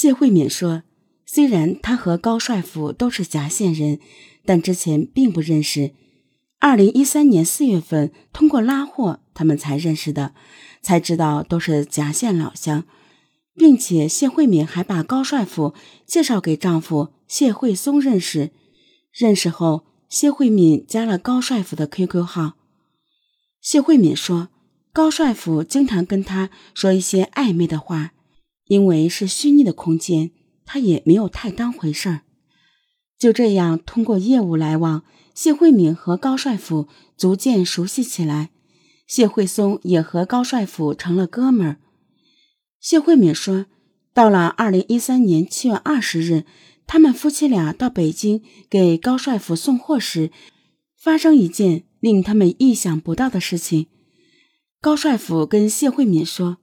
[0.00, 0.84] 谢慧敏说
[1.26, 3.98] ：“虽然他和高帅府都是夹县人，
[4.44, 5.90] 但之前并不认识。
[6.60, 10.34] 二零一三年四月份，通过拉货，他们才认识的，
[10.80, 12.84] 才知道都是夹县老乡，
[13.56, 15.74] 并且谢慧敏还把高帅府
[16.06, 18.52] 介绍给丈夫谢慧松认识。
[19.12, 22.52] 认识后，谢慧敏加了高帅府的 QQ 号。
[23.60, 24.50] 谢慧敏说，
[24.92, 28.12] 高帅府经常跟他说一些暧昧的话。”
[28.68, 30.30] 因为是虚拟的空间，
[30.64, 32.20] 他也没有太当回事儿。
[33.18, 35.02] 就这样，通过业务来往，
[35.34, 38.50] 谢慧敏和高帅府逐渐熟悉起来。
[39.06, 41.78] 谢慧松也和高帅府成了哥们儿。
[42.78, 43.66] 谢慧敏说，
[44.12, 46.44] 到了二零一三年七月二十日，
[46.86, 50.30] 他们夫妻俩到北京给高帅府送货时，
[50.96, 53.86] 发生一件令他们意想不到的事情。
[54.80, 56.58] 高帅府跟谢慧敏说。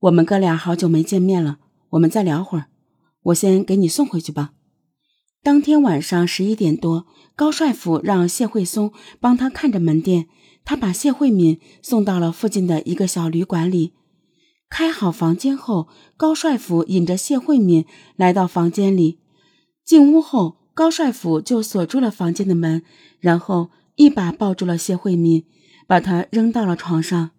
[0.00, 1.58] 我们哥俩好久没见面了，
[1.90, 2.66] 我们再聊会儿。
[3.22, 4.52] 我先给你送回去吧。
[5.42, 10.26] 当天晚上十一点多，高帅府让谢慧松帮他看着门店，
[10.64, 13.92] 他把谢慧敏送到了附近的一个小旅馆里。
[14.70, 17.84] 开好房间后，高帅府引着谢慧敏
[18.16, 19.20] 来到房间里。
[19.84, 22.82] 进屋后，高帅府就锁住了房间的门，
[23.20, 25.44] 然后一把抱住了谢慧敏，
[25.86, 27.30] 把她扔到了床上。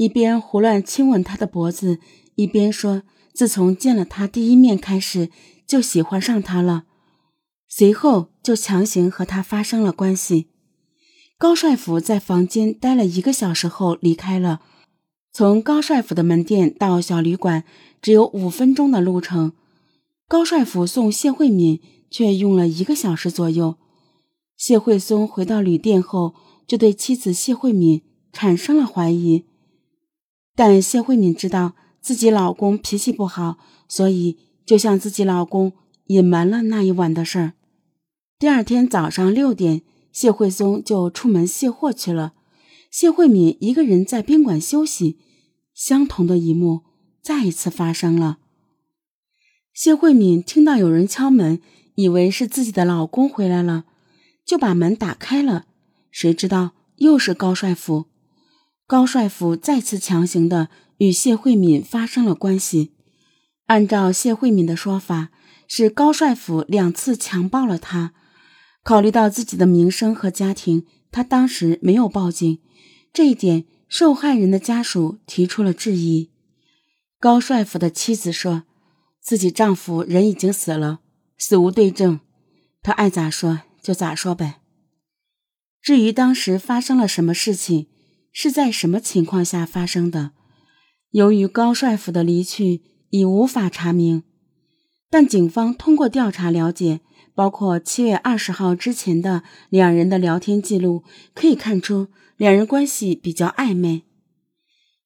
[0.00, 1.98] 一边胡乱亲吻他的脖子，
[2.34, 3.02] 一边说
[3.34, 5.28] ：“自从见了他第一面开始，
[5.66, 6.84] 就喜欢上他了。”
[7.68, 10.46] 随后就强行和他发生了关系。
[11.36, 14.62] 高帅府在房间待了一个小时后离开了。
[15.34, 17.64] 从高帅府的门店到小旅馆
[18.00, 19.52] 只有五分钟的路程，
[20.26, 21.78] 高帅府送谢慧敏
[22.10, 23.76] 却用了一个小时左右。
[24.56, 26.34] 谢慧松回到旅店后，
[26.66, 28.00] 就对妻子谢慧敏
[28.32, 29.44] 产生了怀疑。
[30.60, 31.72] 但谢慧敏知道
[32.02, 33.56] 自己老公脾气不好，
[33.88, 35.72] 所以就向自己老公
[36.08, 37.54] 隐瞒了那一晚的事儿。
[38.38, 39.80] 第二天早上六点，
[40.12, 42.34] 谢慧松就出门卸货去了，
[42.90, 45.18] 谢慧敏一个人在宾馆休息。
[45.72, 46.82] 相同的一幕
[47.22, 48.36] 再一次发生了。
[49.72, 51.62] 谢慧敏听到有人敲门，
[51.94, 53.86] 以为是自己的老公回来了，
[54.44, 55.64] 就把门打开了，
[56.10, 58.09] 谁知道又是高帅府。
[58.90, 60.68] 高帅府再次强行的
[60.98, 62.90] 与谢慧敏发生了关系。
[63.66, 65.28] 按照谢慧敏的说法，
[65.68, 68.12] 是高帅府两次强暴了她。
[68.82, 72.58] 考虑到自己的名声和家庭，他当时没有报警。
[73.12, 76.32] 这一点，受害人的家属提出了质疑。
[77.20, 78.64] 高帅府的妻子说，
[79.20, 80.98] 自己丈夫人已经死了，
[81.38, 82.18] 死无对证，
[82.82, 84.56] 他爱咋说就咋说呗。
[85.80, 87.86] 至于当时发生了什么事情？
[88.32, 90.32] 是在什么情况下发生的？
[91.10, 94.22] 由于高帅府的离去已无法查明，
[95.10, 97.00] 但警方通过调查了解，
[97.34, 101.02] 包括七月二十号之前的两人的聊天记录，
[101.34, 104.02] 可以看出两人关系比较暧昧。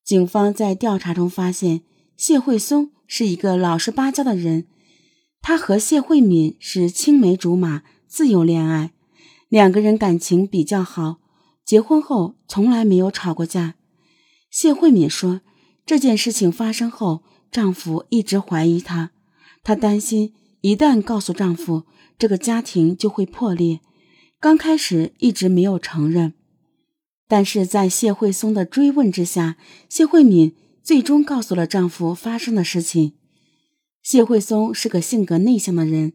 [0.05, 1.81] 警方在调查中发现，
[2.19, 4.67] 谢慧松是一个老实巴交的人，
[5.41, 8.93] 他和谢慧敏是青梅竹马，自由恋爱，
[9.49, 11.24] 两个人感情比较好。
[11.65, 13.75] 结婚后从来没有吵过架。
[14.51, 15.41] 谢慧敏说，
[15.87, 19.11] 这件事情发生后，丈夫一直怀疑她，
[19.63, 21.85] 她担心一旦告诉丈夫，
[22.19, 23.81] 这个家庭就会破裂。
[24.39, 26.35] 刚开始一直没有承认，
[27.27, 29.57] 但是在谢慧松的追问之下，
[29.89, 33.15] 谢慧敏最终告诉了丈夫发生的事情。
[34.03, 36.13] 谢慧松是个性格内向的人，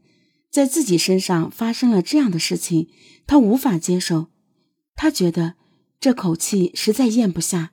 [0.51, 2.87] 在自己身上发生了这样的事情，
[3.25, 4.27] 她无法接受。
[4.95, 5.55] 他觉得
[5.99, 7.71] 这口气实在咽不下，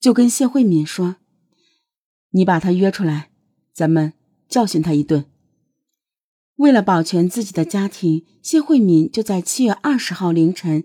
[0.00, 1.16] 就跟谢慧敏说
[2.30, 3.30] ：“你把他约出来，
[3.72, 4.12] 咱们
[4.48, 5.26] 教训他一顿。”
[6.56, 10.84] 为了保全自己的家庭，谢慧敏就在七月二十号凌晨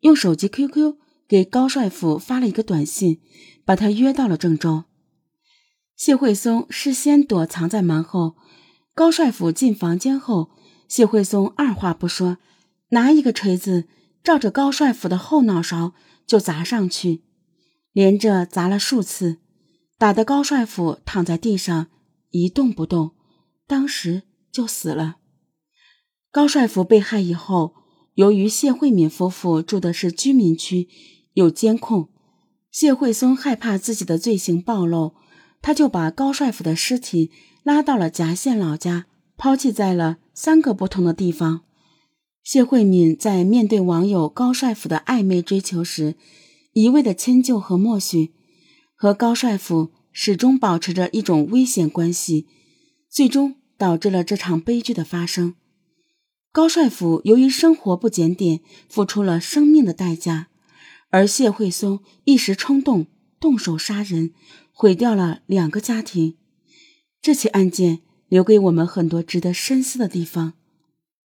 [0.00, 0.96] 用手机 QQ
[1.28, 3.20] 给高帅府发了一个短信，
[3.64, 4.84] 把他约到了郑州。
[5.96, 8.36] 谢慧松事先躲藏在门后，
[8.94, 10.50] 高帅府进房间后，
[10.88, 12.38] 谢慧松二话不说，
[12.88, 13.88] 拿一个锤子。
[14.22, 15.94] 照着高帅府的后脑勺
[16.26, 17.22] 就砸上去，
[17.92, 19.38] 连着砸了数次，
[19.98, 21.88] 打得高帅府躺在地上
[22.30, 23.12] 一动不动，
[23.66, 25.16] 当时就死了。
[26.30, 27.74] 高帅府被害以后，
[28.14, 30.88] 由于谢慧敏夫妇住的是居民区，
[31.34, 32.08] 有监控，
[32.70, 35.14] 谢慧松害怕自己的罪行暴露，
[35.60, 37.30] 他就把高帅府的尸体
[37.64, 41.64] 拉到了夹县老家，抛弃在了三个不同的地方。
[42.42, 46.16] 谢慧敏在面对网友高帅府的暧昧追求时，
[46.72, 48.32] 一味的迁就和默许，
[48.94, 52.48] 和高帅府始终保持着一种危险关系。
[53.08, 55.54] 最终导致了这场悲剧的发生。
[56.50, 60.48] 高帅府由于生活不检点，付出了生命的代价，
[61.10, 63.06] 而谢慧松一时冲动
[63.38, 64.32] 动手杀人，
[64.72, 66.36] 毁掉了两个家庭。
[67.20, 70.54] 这起案件留给我们很多值得深思的地方。